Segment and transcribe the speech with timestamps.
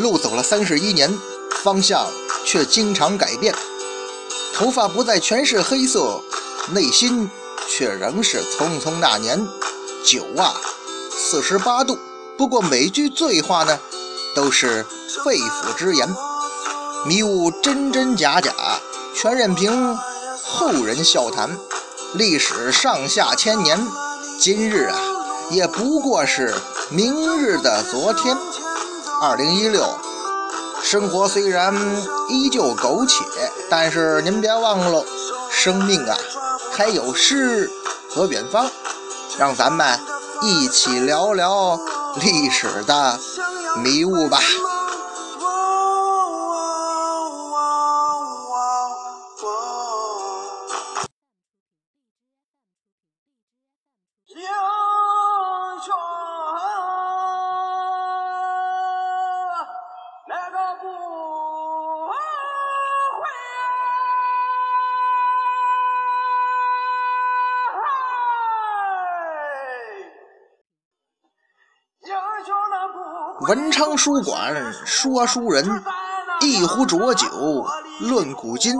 [0.00, 1.16] 路走了三十一年，
[1.62, 2.06] 方向
[2.44, 3.54] 却经常改变。
[4.54, 6.22] 头发不再全是黑色，
[6.72, 7.30] 内心
[7.68, 9.46] 却仍是匆匆那年。
[10.04, 10.54] 酒啊，
[11.10, 11.98] 四十八度。
[12.36, 13.78] 不过每句醉话呢，
[14.34, 14.84] 都是
[15.24, 16.08] 肺腑之言，
[17.06, 18.52] 迷雾真真假假，
[19.14, 19.96] 全任凭
[20.42, 21.50] 后人笑谈。
[22.14, 23.78] 历史上下千年，
[24.38, 24.98] 今日啊，
[25.50, 26.54] 也不过是
[26.88, 28.36] 明日的昨天。
[29.22, 29.84] 二零一六，
[30.82, 31.74] 生活虽然
[32.30, 33.22] 依旧苟且，
[33.68, 35.04] 但是您别忘了，
[35.50, 36.16] 生命啊，
[36.72, 37.70] 还有诗
[38.08, 38.66] 和远方。
[39.38, 40.00] 让咱们
[40.40, 41.78] 一起聊聊
[42.18, 43.20] 历史的
[43.82, 44.38] 迷雾吧。
[73.40, 75.82] 文昌书馆说书人，
[76.42, 77.26] 一壶浊酒
[78.00, 78.74] 论古今，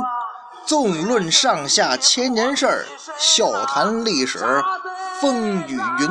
[0.66, 2.84] 纵论上下千年事儿，
[3.16, 4.38] 笑谈历史
[5.18, 6.10] 风雨云。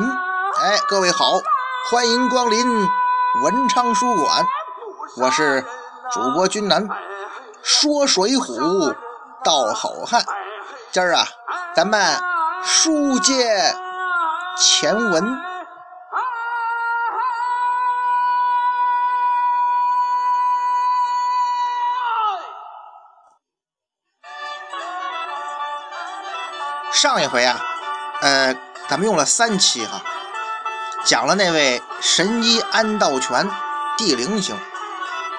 [0.60, 1.40] 哎，各位好，
[1.90, 2.66] 欢迎光临
[3.42, 4.44] 文昌书馆，
[5.16, 5.64] 我是
[6.10, 6.88] 主播君南，
[7.62, 8.94] 说水浒
[9.44, 10.24] 道好汉。
[10.90, 11.24] 今儿啊，
[11.76, 12.20] 咱们
[12.64, 13.72] 书接
[14.58, 15.49] 前文。
[27.00, 27.58] 上一回啊，
[28.20, 28.54] 呃，
[28.86, 30.02] 咱们用了三期哈，
[31.02, 33.48] 讲了那位神医安道全
[33.96, 34.54] 地灵星，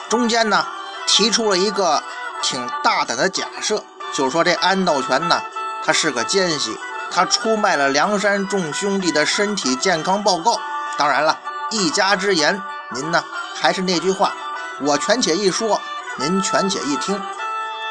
[0.10, 0.66] 中间呢
[1.06, 2.02] 提出了一个
[2.42, 5.40] 挺大胆的假设，就是说这安道全呢，
[5.86, 6.76] 他是个奸细，
[7.12, 10.60] 他出卖了梁山众兄弟的身体健康报告。
[10.98, 11.40] 当然了，
[11.70, 12.60] 一家之言，
[12.96, 13.24] 您呢
[13.54, 14.34] 还是那句话，
[14.82, 15.80] 我权且一说，
[16.18, 17.22] 您权且一听。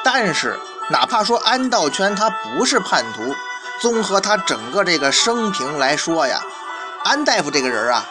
[0.03, 0.59] 但是
[0.89, 3.33] 哪怕说安道全他不是叛徒。
[3.81, 6.43] 综合他整个这个生平来说呀，
[7.03, 8.05] 安大夫这个人啊，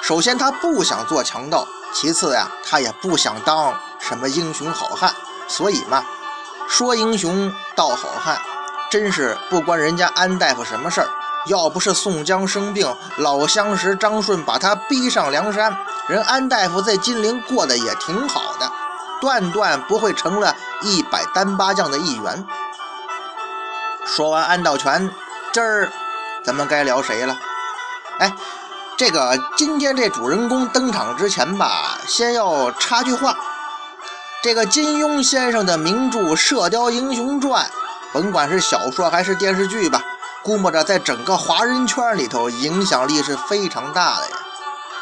[0.00, 5.14] 首先他不想做强盗，其次呀，他也不想当什么英雄好汉，
[5.46, 6.02] 所以嘛，
[6.66, 8.40] 说英雄道好汉，
[8.90, 11.08] 真是不关人家安大夫什么事儿。
[11.46, 15.76] 要不是宋江生病，老相识张顺把他逼上梁山，
[16.06, 18.72] 人安大夫在金陵过得也挺好的，
[19.20, 22.46] 断断不会成了一百单八将的一员。
[24.06, 25.10] 说完安道全，
[25.52, 25.88] 今儿
[26.44, 27.36] 咱们该聊谁了？
[28.18, 28.32] 哎，
[28.96, 33.36] 这个今天这主人公登场之前吧，先要插句话。
[34.42, 37.64] 这个金庸先生的名著《射雕英雄传》，
[38.12, 40.02] 甭管是小说还是电视剧吧，
[40.42, 44.36] 估摸着在整个华人圈里头影响力是非常大的呀。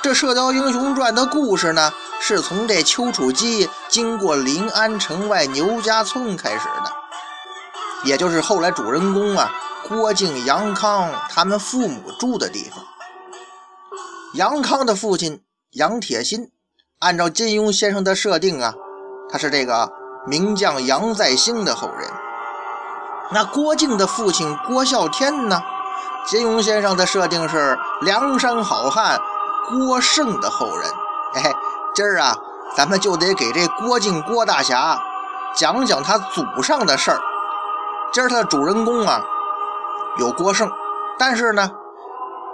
[0.02, 6.97] 这《射雕英雄传》的故事呢，是从这丘处机经过临安城外牛家村开始的。
[8.04, 9.50] 也就是后来主人公啊，
[9.88, 12.84] 郭靖、杨康他们父母住的地方。
[14.34, 15.42] 杨康的父亲
[15.72, 16.50] 杨铁心，
[17.00, 18.74] 按照金庸先生的设定啊，
[19.30, 19.90] 他是这个
[20.26, 22.08] 名将杨再兴的后人。
[23.30, 25.60] 那郭靖的父亲郭啸天呢？
[26.26, 29.18] 金庸先生的设定是梁山好汉
[29.68, 30.90] 郭胜的后人。
[31.34, 31.54] 哎，
[31.94, 32.36] 今儿啊，
[32.76, 35.00] 咱们就得给这郭靖郭大侠
[35.54, 37.20] 讲讲他祖上的事儿。
[38.10, 39.22] 今儿他的主人公啊，
[40.18, 40.70] 有郭胜，
[41.18, 41.70] 但是呢，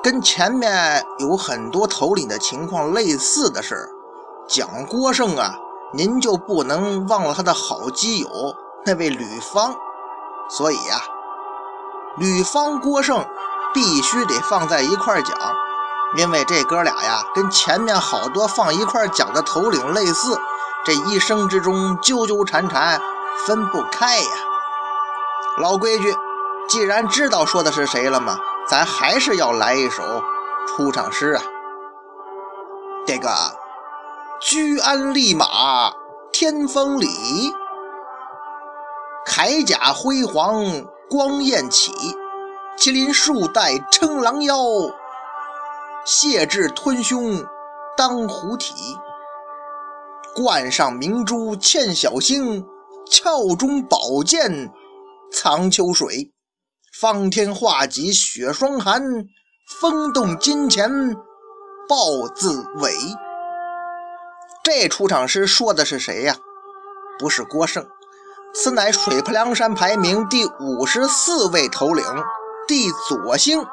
[0.03, 3.89] 跟前面有很多头领的情况类似的是，
[4.49, 5.55] 讲郭胜啊，
[5.93, 8.29] 您就不能忘了他的好基友
[8.85, 9.75] 那位吕方，
[10.49, 11.01] 所以呀，
[12.19, 13.25] 吕方郭胜
[13.73, 15.37] 必须得放在一块讲，
[16.17, 20.37] 因为这哥俩呀，跟前面好多放一块讲的头领类似，
[20.85, 23.01] 这一生之中纠纠缠缠，
[23.47, 24.31] 分不开呀。
[25.59, 26.13] 老规矩，
[26.69, 28.37] 既然知道说的是谁了嘛，
[28.69, 30.03] 咱还是要来一首
[30.67, 31.43] 出场诗啊。
[33.07, 33.31] 这个
[34.41, 35.93] 居安立马
[36.33, 37.07] 天风里，
[39.25, 40.65] 铠甲辉煌
[41.09, 41.93] 光焰起，
[42.77, 44.57] 麒麟数代称狼妖，
[46.05, 47.47] 谢志吞胸
[47.97, 48.99] 当虎体，
[50.35, 52.67] 冠上明珠嵌小星，
[53.09, 53.97] 鞘中宝
[54.27, 54.73] 剑。
[55.33, 56.33] 藏秋水，
[57.01, 59.03] 方天画戟雪霜寒，
[59.81, 60.91] 风动金钱
[61.89, 62.93] 豹子尾。
[64.63, 66.37] 这出场诗说的是谁呀？
[67.19, 67.87] 不是郭胜，
[68.55, 72.05] 此乃水泊梁山排名第五十四位头领，
[72.67, 73.65] 帝左星，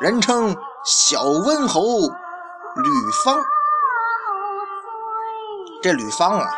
[0.00, 2.10] 人称小温侯吕
[3.24, 3.42] 方。
[5.82, 6.48] 这吕方啊，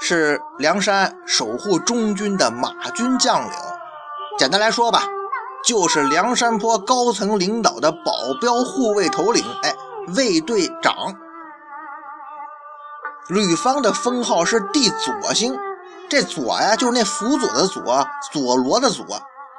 [0.00, 3.52] 是梁山守护中军的马军将领。
[4.40, 5.02] 简单来说吧，
[5.62, 9.76] 就是梁山泊高层领导的保镖护卫头领，哎，
[10.16, 11.14] 卫队长。
[13.28, 15.54] 吕方的封号是帝左星，
[16.08, 19.04] 这左呀就是那辅佐的佐，佐罗的佐，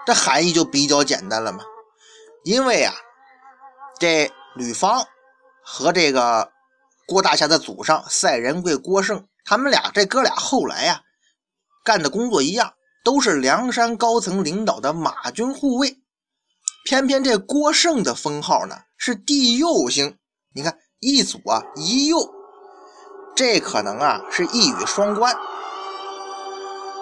[0.07, 1.59] 这含义就比较简单了嘛。
[2.43, 2.91] 因为啊，
[3.99, 5.05] 这吕方
[5.63, 6.51] 和这个
[7.05, 11.01] 郭大侠的祖上赛仁贵郭胜，他们俩这哥俩后来呀
[11.83, 15.97] 干的工作一样，都是梁山高层领导的马军护卫。
[16.85, 20.17] 偏偏这郭胜的封号呢是帝右星，
[20.53, 21.39] 你看一左
[21.75, 22.29] 一右。
[23.35, 25.35] 这可能啊是一语双关，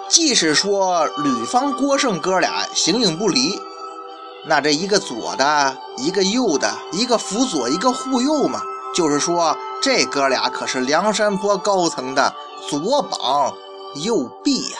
[0.08, 3.58] 既是说吕方、郭胜哥俩形影不离，
[4.46, 8.62] 那这一个左的，一个右的，一个辅佐，一个护右嘛，
[8.94, 12.32] 就是说这哥俩可是梁山泊高层的
[12.68, 13.54] 左膀
[13.96, 14.78] 右臂呀，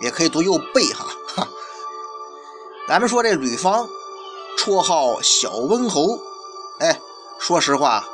[0.00, 1.06] 也可以读右背哈。
[1.34, 1.48] 哈，
[2.88, 3.88] 咱们说这吕方，
[4.58, 6.18] 绰号小温侯，
[6.78, 7.00] 哎，
[7.38, 8.04] 说实话。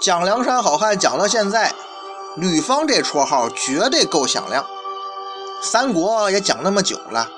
[0.00, 1.74] 讲梁山好汉讲到现在，
[2.36, 4.64] 吕方这绰号绝对够响亮。
[5.60, 7.28] 三国也讲那么久了，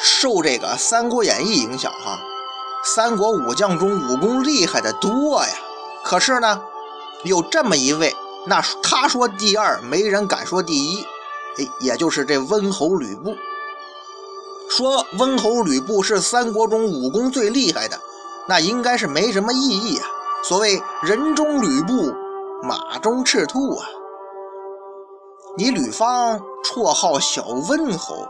[0.00, 2.18] 受这个《三国演义》影响哈，
[2.82, 5.52] 三国武将中武功厉害的多呀。
[6.02, 6.62] 可是呢，
[7.22, 11.06] 有这么一位，那他说第二，没人敢说第一，
[11.58, 13.34] 哎，也就是这温侯吕布。
[14.68, 18.00] 说温侯吕布是三国中武功最厉害的，
[18.48, 20.06] 那应该是没什么意义啊。
[20.44, 22.14] 所谓人中吕布，
[22.62, 23.86] 马中赤兔啊！
[25.58, 28.26] 你吕方绰号小温侯，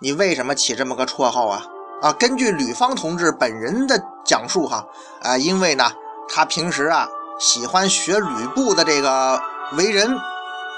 [0.00, 1.62] 你为什么起这么个绰号啊？
[2.00, 4.86] 啊，根据吕方同志本人的讲述哈，
[5.22, 5.92] 啊，因为呢，
[6.28, 7.06] 他平时啊
[7.38, 9.40] 喜欢学吕布的这个
[9.76, 10.16] 为人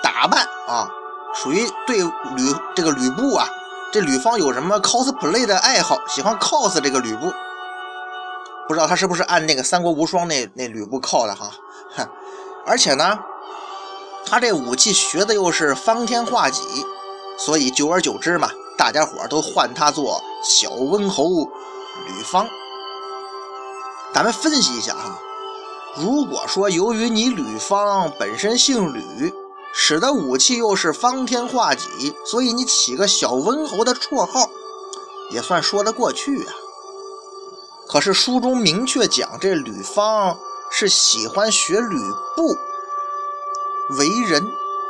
[0.02, 0.90] 打扮啊，
[1.42, 3.46] 属于对吕这个吕布啊，
[3.92, 7.32] 这吕方有什么 cosplay 的爱好，喜欢 cos 这个吕布。
[8.66, 11.50] 不知道他是不是按那个《三国无双》那那吕布靠的哈，
[12.66, 13.18] 而且呢，
[14.24, 16.62] 他这武器学的又是方天画戟，
[17.38, 21.28] 所以久而久之嘛，大家伙都唤他做小温侯
[22.06, 22.48] 吕方。
[24.12, 25.16] 咱们分析一下哈，
[25.94, 29.32] 如果说由于你吕方本身姓吕，
[29.78, 34.50] 使的武器又是方天画戟，所以你起个小温侯的绰号，
[35.30, 36.52] 也算说得过去啊。
[37.86, 40.40] 可是书中明确讲，这吕方
[40.70, 41.98] 是喜欢学吕
[42.34, 42.56] 布
[43.98, 44.42] 为人，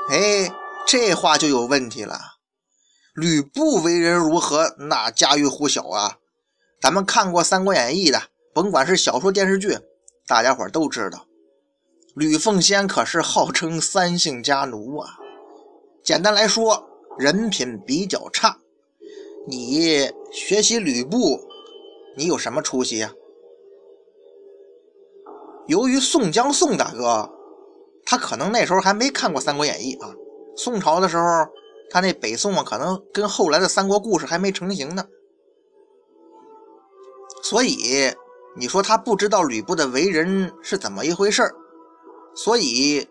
[0.08, 0.54] 哎，
[0.86, 2.16] 这话就有问题了。
[3.12, 4.76] 吕布为人如何？
[4.78, 6.18] 那家喻户晓啊。
[6.80, 8.22] 咱们看过《三国演义》的，
[8.54, 9.80] 甭管是小说、电视剧，
[10.28, 11.25] 大家伙都知道，
[12.16, 15.18] 吕奉先可是号称三姓家奴啊。
[16.02, 18.56] 简单来说，人品比较差。
[19.46, 21.46] 你学习吕布。
[22.16, 23.12] 你有什么出息呀？
[25.66, 27.30] 由于宋江宋大哥，
[28.06, 30.14] 他可能那时候还没看过《三国演义》啊。
[30.56, 31.23] 宋朝的时候，
[31.90, 35.04] 他那北宋啊，可能跟后来的三国故事还没成型呢。
[37.42, 38.11] 所以
[38.56, 41.42] 你说他不知道吕布的为人是怎么一回事
[42.37, 43.09] 所以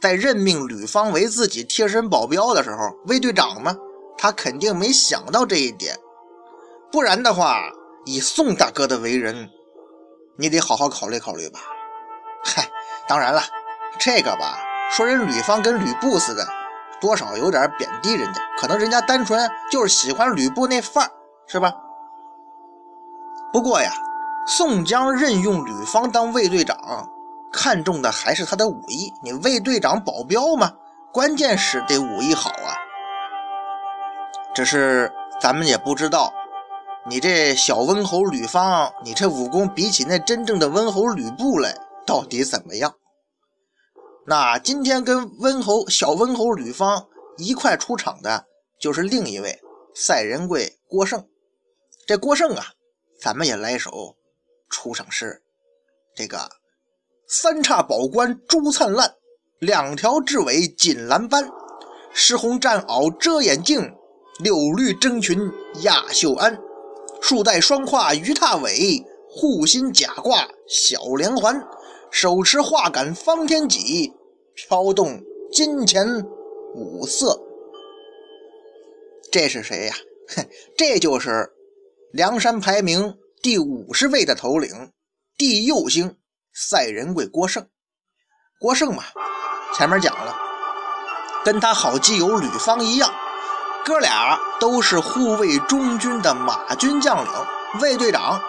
[0.00, 3.74] 在任命吕方为自己贴身保镖的时候，卫队长嘛，
[4.18, 5.96] 他肯定没想到这一点。
[6.92, 7.72] 不然的话。
[8.04, 9.50] 以宋大哥的为人，
[10.38, 11.60] 你得好好考虑考虑吧。
[12.42, 12.66] 嗨，
[13.06, 13.42] 当然了，
[13.98, 14.58] 这个吧，
[14.90, 16.48] 说人吕方跟吕布似的，
[17.02, 18.40] 多少有点贬低人家。
[18.56, 21.10] 可能人家单纯就是喜欢吕布那范儿，
[21.46, 21.70] 是吧？
[23.52, 23.92] 不过呀，
[24.46, 27.06] 宋江任用吕方当卫队长，
[27.52, 29.12] 看重的还是他的武艺。
[29.22, 30.72] 你卫队长保镖嘛，
[31.12, 32.76] 关键是得武艺好啊。
[34.54, 36.32] 只是咱们也不知道。
[37.08, 41.74] 你这小温侯吕方，你这武功比起那真正的温侯吕布来，
[42.04, 42.94] 到底怎么样？
[44.26, 47.06] 那今天跟温侯小温侯吕方
[47.38, 48.44] 一块出场的，
[48.78, 49.58] 就是另一位
[49.94, 51.26] 赛仁贵郭胜。
[52.06, 52.66] 这郭胜啊，
[53.22, 54.16] 咱们也来一首
[54.68, 55.42] 出场诗：
[56.14, 56.50] 这个
[57.30, 59.14] 三叉宝冠珠灿烂，
[59.58, 61.46] 两条雉尾锦蓝斑，
[62.14, 63.94] 石红战袄遮眼镜，
[64.42, 65.38] 六绿征裙
[65.82, 66.58] 压袖鞍。
[67.20, 71.62] 束带双胯鱼踏尾，护心甲挂小连环，
[72.10, 74.10] 手持画杆方天戟，
[74.54, 76.06] 飘动金钱
[76.74, 77.38] 五色。
[79.30, 79.94] 这是谁呀？
[80.78, 81.50] 这就是
[82.10, 84.92] 梁山排名第五十位的头领，
[85.36, 86.16] 地右星
[86.60, 87.64] 赛仁贵郭胜。
[88.60, 89.04] 郭胜嘛，
[89.76, 90.34] 前面讲了，
[91.44, 93.08] 跟他好基友吕方一样，
[93.84, 97.30] 哥俩都是护卫中军的马军将领、
[97.80, 98.40] 卫队长、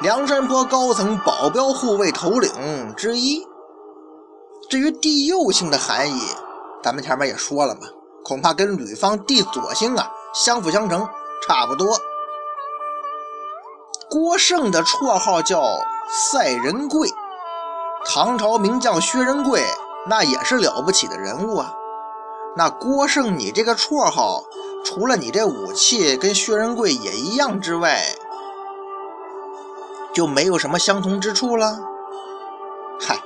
[0.00, 3.44] 梁山坡高层保镖护卫头领之一。
[4.70, 6.20] 至于地右星的含义，
[6.84, 7.88] 咱们前面也说了嘛，
[8.24, 11.08] 恐怕跟吕方地左星啊相辅相成。
[11.46, 11.96] 差不多。
[14.10, 17.08] 郭胜的绰号叫赛仁贵，
[18.08, 19.64] 唐朝名将薛仁贵
[20.06, 21.72] 那也是了不起的人物啊。
[22.56, 24.44] 那郭胜，你这个绰号，
[24.84, 28.00] 除了你这武器跟薛仁贵也一样之外，
[30.14, 31.78] 就没有什么相同之处了。
[33.00, 33.20] 嗨，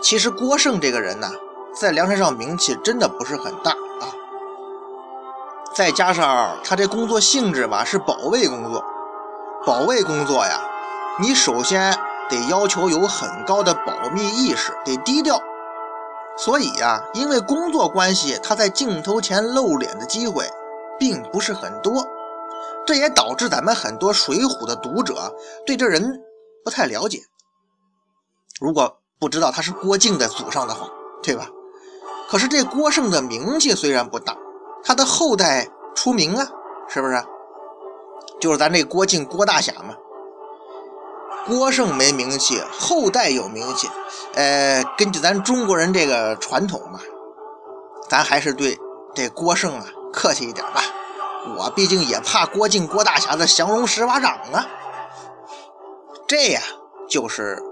[0.00, 1.30] 其实郭胜这个人呢，
[1.72, 4.10] 在梁山上名气真的不是很大啊。
[5.74, 8.82] 再加上他这工作性质吧，是保卫工作。
[9.64, 10.60] 保卫工作呀，
[11.20, 11.96] 你首先
[12.28, 15.40] 得要求有很高的保密意识，得低调。
[16.36, 20.44] 所以呀，因为工作关系，他在镜头前露脸的机会
[20.98, 22.06] 并不是很多。
[22.84, 26.22] 这也导致咱们很多《水浒》的读者对这人
[26.64, 27.20] 不太了解。
[28.60, 30.88] 如果不知道他是郭靖的祖上的话，
[31.22, 31.48] 对吧？
[32.28, 34.36] 可是这郭胜的名气虽然不大。
[34.84, 36.46] 他的后代出名啊，
[36.88, 37.24] 是不是？
[38.38, 39.94] 就是咱这郭靖郭大侠嘛。
[41.46, 43.88] 郭胜没名气，后代有名气。
[44.34, 46.98] 呃，根据咱中国人这个传统嘛，
[48.08, 48.76] 咱还是对
[49.14, 50.82] 这郭胜啊客气一点吧。
[51.56, 54.66] 我毕竟也怕郭靖郭大侠的降龙十八掌啊。
[56.26, 56.60] 这呀，
[57.08, 57.62] 就是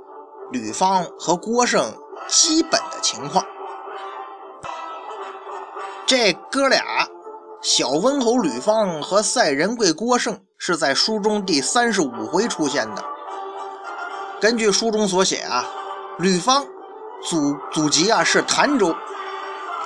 [0.52, 1.93] 吕方和郭胜
[2.28, 3.45] 基本的情况。
[6.07, 6.85] 这哥俩，
[7.61, 13.04] 小温侯吕方和赛仁贵郭胜是在书中第三十五回出现的。
[14.45, 15.65] 根据书中所写啊，
[16.19, 16.67] 吕方
[17.23, 18.95] 祖祖籍啊是潭州，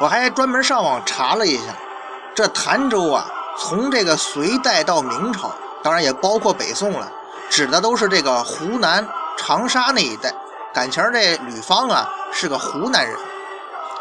[0.01, 1.67] 我还专门上网查了一下，
[2.35, 3.25] 这潭州啊，
[3.57, 7.09] 从这个隋代到明朝，当然也包括北宋了，
[7.49, 10.35] 指的都是这个湖南长沙那一带。
[10.75, 13.17] 感情这吕方啊是个湖南人。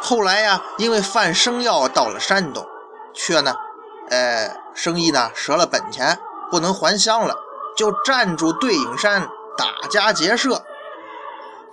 [0.02, 2.66] 后来呀，因为贩生药到了山东，
[3.14, 3.56] 却呢，
[4.10, 6.18] 呃，生意呢折了本钱，
[6.50, 7.36] 不能还乡了，
[7.78, 10.64] 就站住对影山打家劫舍，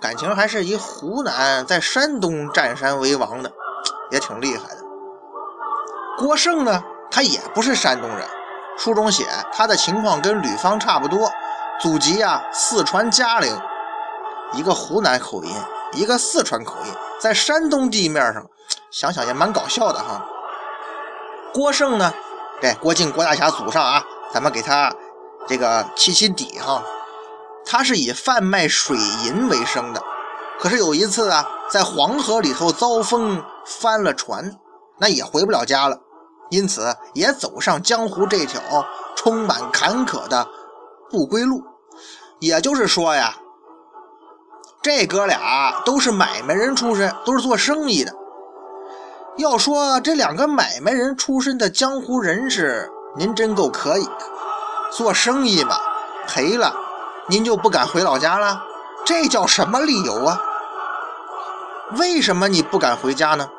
[0.01, 3.51] 感情还是以湖南在山东占山为王的，
[4.09, 4.81] 也挺厉害的。
[6.17, 8.27] 郭胜呢，他也不是山东人，
[8.77, 11.31] 书中写他的情况跟吕方差不多，
[11.79, 13.55] 祖籍啊四川嘉陵，
[14.53, 15.53] 一个湖南口音，
[15.93, 16.91] 一个四川口音。
[17.19, 18.45] 在山东地面上，
[18.91, 20.25] 想想也蛮搞笑的哈。
[21.53, 22.13] 郭胜呢，
[22.59, 24.93] 对郭靖郭大侠祖上啊，咱们给他
[25.47, 26.83] 这个起起底哈。
[27.65, 28.95] 他是以贩卖水
[29.25, 30.01] 银为生的，
[30.59, 34.55] 可是有一次啊，在黄河里头遭风翻了船，
[34.99, 35.99] 那也回不了家了，
[36.51, 38.61] 因此也走上江湖这条
[39.15, 40.47] 充满坎坷的
[41.09, 41.63] 不归路。
[42.39, 43.35] 也就是说呀。
[44.81, 48.13] 这哥俩都是买卖人出身，都是做生意的。
[49.37, 54.19] 要说这两个买卖人出身的江湖人士，您真够可以的。
[54.91, 55.75] 做生意嘛，
[56.27, 56.71] 赔了
[57.27, 58.61] 您就不敢回老家了，
[59.05, 60.39] 这叫什么理由啊？
[61.97, 63.49] 为什么你不敢回家呢？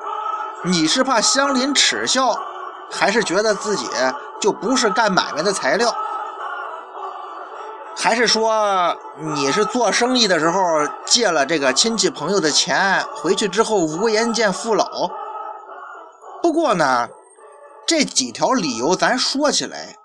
[0.64, 2.38] 你是怕乡邻耻笑，
[2.90, 3.88] 还是觉得自己
[4.40, 5.94] 就不是干买卖的材料？
[7.96, 10.60] 还是说你是做生意的时候
[11.04, 15.10] 借了这个亲戚朋友的钱，回去之后无颜见父老？
[16.42, 17.08] 不过呢，
[17.86, 19.96] 这几条理由咱说起来，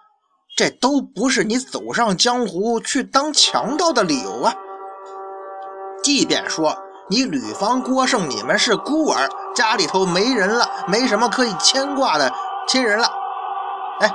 [0.62, 4.54] 这都不是你走上江湖去当强盗的理由啊。
[6.04, 6.78] 即便说
[7.10, 12.32] 你吕方、郭胜，你们是孤儿，家里头没人了，没什么可以牵挂的
[12.68, 13.10] 亲人了，
[14.02, 14.12] 哎。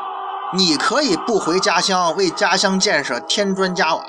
[0.55, 4.05] 你可以不回家乡为家乡建设添砖加瓦，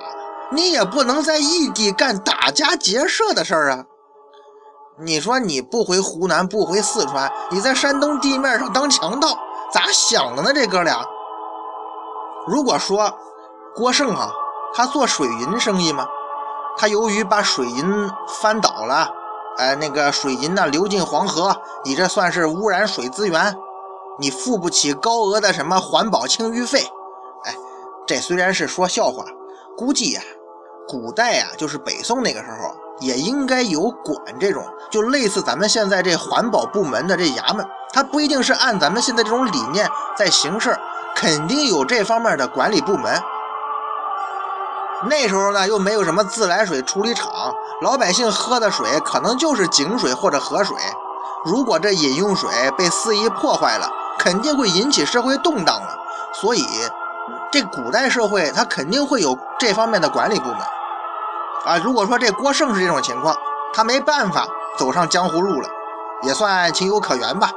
[0.51, 3.83] 你也不能在异地干打家劫舍的事儿啊！
[4.99, 9.39] 你说你不回湖南，不回四川，你在山东地面上当强盗，
[9.73, 10.51] 咋想的呢？
[10.53, 11.03] 这哥俩，
[12.47, 13.13] 如果说
[13.75, 14.31] 郭胜啊，
[14.73, 16.07] 他做水银生意吗？
[16.77, 19.09] 他由于把水银翻倒了，
[19.57, 23.55] 哎，那个水银呢流进黄河，你这算是污染水资源。
[24.19, 26.79] 你付不起高额的什么环保清淤费，
[27.45, 27.55] 哎，
[28.07, 29.23] 这虽然是说笑话，
[29.77, 30.21] 估计呀，
[30.87, 37.63] 古代呀，就是北宋那个时候，也应该有管这种，就类似咱们现在这环保部门的这衙门，
[37.93, 40.75] 他不一定是按咱们现在这种理念在行事，
[41.19, 43.19] 肯定有这方面的管理部门。
[45.09, 50.77] 那时候呢，又没有什么自来水处理厂，老百姓喝的水可能就是井水或者河水。
[51.43, 55.97] 如果这饮用水被肆意破坏了，肯定会引起社会动荡了。
[56.33, 56.63] 所以，
[57.51, 60.59] 这古代社会它肯定会有这方面的管理部门。
[61.65, 63.35] 啊，如果说这郭胜是这种情况，
[63.73, 64.47] 他没办法
[64.77, 65.67] 走上江湖路了，
[66.21, 67.49] 也算情有可原吧。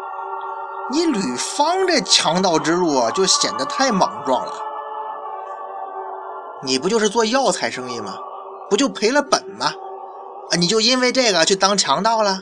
[0.90, 4.52] 你吕方这强盗之路就显得太莽撞了。
[6.62, 8.14] 你不就是做药材生意吗？
[8.68, 9.72] 不就赔了本吗？
[10.50, 12.40] 啊，你就因为这个去当强盗了，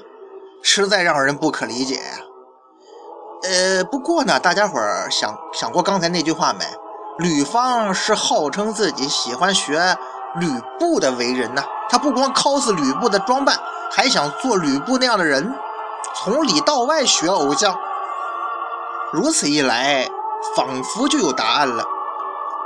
[0.63, 2.03] 实在让人不可理解呀。
[3.43, 6.65] 呃，不过呢，大家伙儿想想过刚才那句话没？
[7.19, 9.97] 吕方是号称自己喜欢学
[10.37, 13.57] 吕布的为人呢，他不光 cos 吕布的装扮，
[13.91, 15.55] 还想做吕布那样的人，
[16.15, 17.79] 从里到外学偶像。
[19.11, 20.07] 如此一来，
[20.55, 21.83] 仿佛就有答案了。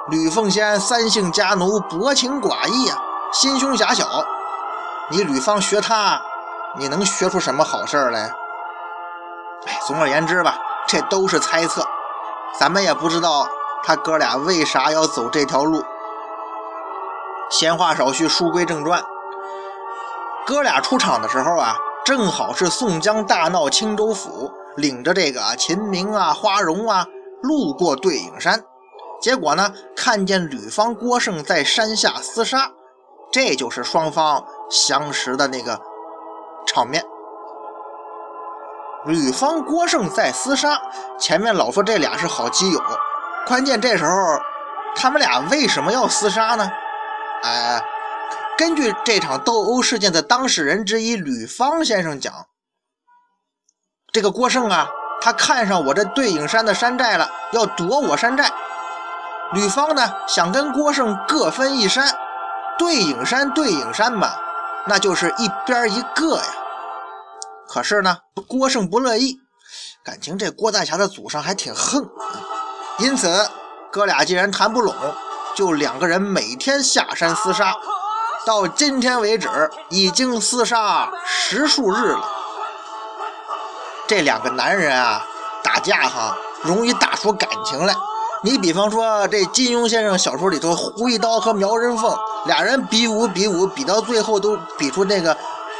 [0.09, 2.99] 吕奉先三姓家奴，薄情寡义啊，
[3.33, 4.05] 心胸狭小。
[5.09, 6.21] 你吕方学他，
[6.77, 8.35] 你能学出什么好事来？
[9.67, 10.59] 哎，总而言之吧，
[10.89, 11.87] 这都是猜测，
[12.59, 13.47] 咱们也不知道
[13.85, 15.85] 他哥俩为啥要走这条路。
[17.51, 19.01] 闲话少叙，书归正传。
[20.45, 27.07] 哥俩出场的时候啊，正好是宋江大闹青州府，领着这个秦明啊、花荣啊，
[27.43, 28.63] 路过对影山。
[29.21, 32.71] 结果呢，看见吕方、郭胜在山下厮杀，
[33.31, 35.81] 这就是双方相识的那个
[36.67, 37.05] 场面。
[39.05, 40.81] 吕方、郭胜在厮杀，
[41.19, 42.81] 前面老说这俩是好基友，
[43.47, 44.11] 关键这时候
[44.95, 46.71] 他们俩为什么要厮杀呢？
[47.43, 47.83] 哎，
[48.57, 52.33] 根据这场斗殴事件的当事人之一吕方先生讲，
[54.13, 54.91] 这个郭胜啊，
[55.23, 58.53] 他看上我这对影山的山寨了，要夺我山寨。
[59.55, 62.15] 吕方呢，想跟郭胜各分一山，
[62.79, 64.31] 对影山对影山嘛，
[64.87, 66.43] 那就是一边一个呀。
[67.67, 69.41] 可是呢，郭胜不乐意，
[70.05, 72.07] 感情这郭大侠的祖上还挺横，
[72.99, 73.49] 因此
[73.91, 74.95] 哥俩既然谈不拢，
[75.57, 77.75] 就两个人每天下山厮杀。
[78.45, 79.49] 到今天为止，
[79.89, 82.29] 已经厮杀十数日了。
[84.15, 85.25] 这两个男人啊，
[85.65, 87.95] 打架哈，容易打出感情来。
[88.43, 95.33] 你比方说，这金庸先生小说里头，胡一刀和苗人凤俩人比武比武，比到最后都比出那个，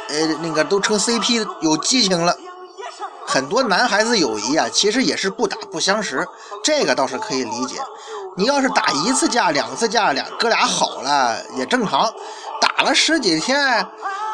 [0.09, 2.35] 呃，那个都成 CP 有激情了。
[3.23, 6.27] 很多男孩子友谊啊，其实也是不打不相识，
[6.63, 7.75] 这个倒是可以理解。
[8.35, 12.11] 你要是打一次架、两次架，俩哥俩好了也正常。
[12.59, 13.87] 打了十几天，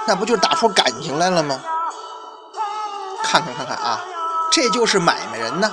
[0.08, 1.60] 那不就打出感情来了吗？
[3.32, 4.04] 看看看看啊，
[4.52, 5.72] 这就是买卖人呢。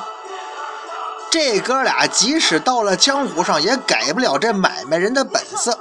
[1.31, 5.79] 这哥俩即使到了江湖上，也改不了这买卖人的本色。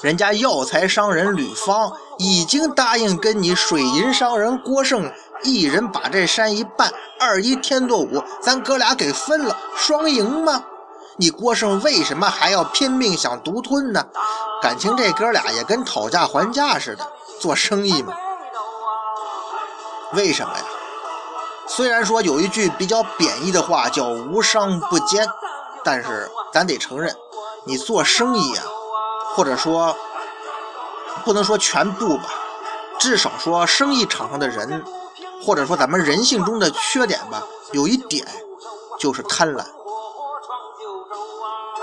[0.00, 5.12] 人家药材商人吕方已经答应跟你水银商人郭胜
[5.44, 10.64] 一人把这山一半，二一天作五，咱哥俩给分了，双赢吗？
[11.18, 14.04] 你郭胜为什么还要拼命想独吞呢？
[14.60, 17.06] 感情这哥俩也跟讨价还价似的，
[17.38, 18.12] 做生意嘛。
[20.12, 20.64] 为什么呀？
[21.66, 25.24] 虽然说有一句比较贬义的话叫“无商不奸”，
[25.84, 27.14] 但是咱得承认，
[27.64, 28.64] 你做生意啊，
[29.36, 29.96] 或者说
[31.24, 32.24] 不能说全部吧，
[32.98, 34.84] 至少说生意场上的人，
[35.44, 38.26] 或者说咱们人性中的缺点吧，有一点
[38.98, 39.64] 就是贪婪，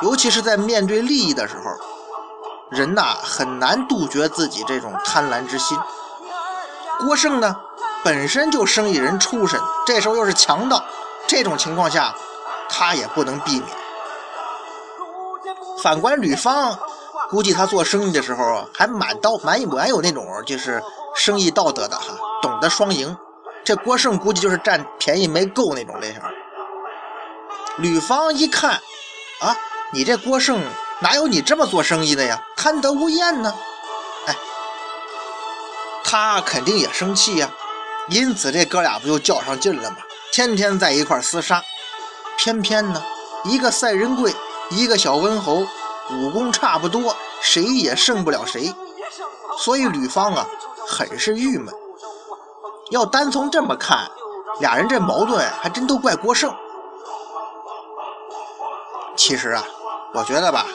[0.01, 1.71] 尤其是在面对利益的时候，
[2.69, 5.79] 人呐很难杜绝自己这种贪婪之心。
[6.99, 7.55] 郭胜呢？
[8.07, 10.81] 本身就生意人出身，这时候又是强盗，
[11.27, 12.15] 这种情况下，
[12.69, 13.65] 他也不能避免。
[15.83, 16.79] 反观吕方，
[17.29, 20.81] 估计他做生意的时候还蛮道蛮蛮有那种就是
[21.17, 23.13] 生意道德的哈，懂得双赢。
[23.65, 26.21] 这郭胜估计就是占便宜没够那种类型。
[27.75, 28.79] 吕方一看，
[29.41, 29.53] 啊，
[29.91, 30.63] 你这郭胜
[31.01, 32.41] 哪有你这么做生意的呀？
[32.55, 33.53] 贪得无厌呢？
[34.27, 34.35] 哎，
[36.05, 37.51] 他肯定也生气呀。
[38.09, 39.97] 因此，这哥俩不就较上劲了吗？
[40.31, 41.61] 天天在一块厮杀。
[42.37, 43.03] 偏偏呢，
[43.43, 44.33] 一个赛仁贵，
[44.69, 45.65] 一个小温侯，
[46.11, 48.73] 武功差不多，谁也胜不了谁。
[49.57, 50.47] 所以吕方啊，
[50.87, 51.73] 很是郁闷。
[52.91, 54.09] 要单从这么看，
[54.59, 56.55] 俩人这矛盾还真都怪郭胜。
[59.15, 59.63] 其实啊，
[60.13, 60.65] 我觉得吧，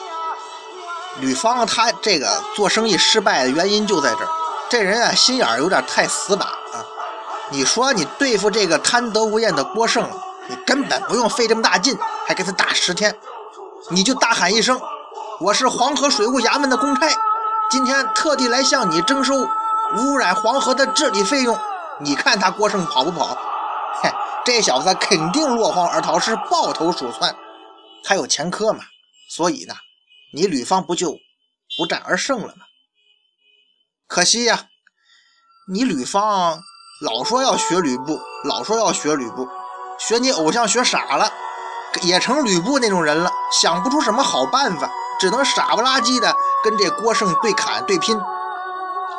[1.19, 4.27] 吕方他这个做生意失败的原因就在这儿。
[4.69, 6.47] 这人啊，心眼儿有点太死板！
[7.51, 10.09] 你说你对付这个贪得无厌的郭胜，
[10.47, 13.17] 你根本不用费这么大劲，还给他打十天，
[13.91, 14.79] 你就大喊一声
[15.39, 17.07] ：“我是黄河水务衙门的公差，
[17.69, 19.47] 今天特地来向你征收
[19.97, 21.59] 污染黄河的治理费用。”
[22.01, 23.37] 你看他郭胜跑不跑？
[24.01, 24.09] 嘿，
[24.43, 27.35] 这小子肯定落荒而逃，是抱头鼠窜。
[28.03, 28.83] 他有前科嘛，
[29.29, 29.75] 所以呢，
[30.33, 31.19] 你吕方不就
[31.77, 32.65] 不战而胜了吗？
[34.07, 34.67] 可惜呀，
[35.71, 36.61] 你吕方
[37.03, 39.45] 老说要学吕布，老说要学吕布，
[39.99, 41.29] 学你偶像学傻了，
[42.01, 44.89] 也成吕布那种人了，想不出什么好办法，
[45.19, 48.17] 只能傻不拉几的跟这郭胜对砍对拼。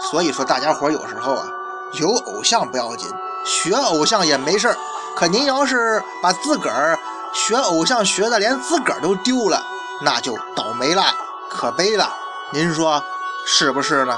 [0.00, 1.46] 所以说，大家伙有时候啊。
[1.92, 3.08] 有偶像不要紧，
[3.44, 4.76] 学偶像也没事儿。
[5.14, 6.98] 可您要是把自个儿
[7.32, 9.62] 学偶像学的连自个儿都丢了，
[10.00, 11.04] 那就倒霉了，
[11.48, 12.12] 可悲了。
[12.50, 13.00] 您说
[13.46, 14.16] 是不是呢？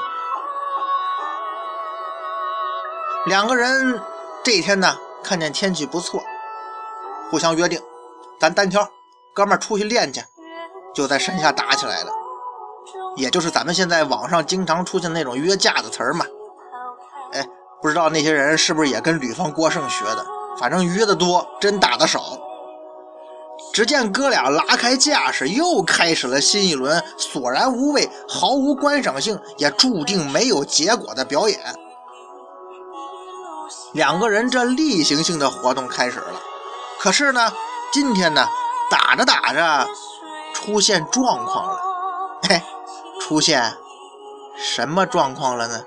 [3.27, 4.01] 两个人
[4.45, 6.23] 这天呢，看见天气不错，
[7.29, 7.81] 互相约定，
[8.39, 8.89] 咱单挑，
[9.35, 10.23] 哥们儿出去练去，
[10.95, 12.13] 就在山下打起来了。
[13.17, 16.25] 也就是咱们现在网上经常出现那种约架的词儿嘛。
[17.33, 17.45] 哎。
[17.83, 20.25] 不知道那些人是不是也跟吕方郭胜学的？
[20.59, 22.39] 反正约的多，真打的少。
[23.73, 31.61] 只见哥俩拉开架势，又开始了新一轮索然无味、毫无观赏性，也注定没有结果的表演。
[33.97, 36.39] 两个人这例行性的活动开始了。
[36.99, 37.51] 可是呢，
[37.91, 38.47] 今天呢，
[38.91, 39.89] 打着打着
[40.53, 41.81] 出现状况了。
[42.47, 42.63] 嘿，
[43.19, 43.75] 出现
[44.55, 45.83] 什么状况了呢？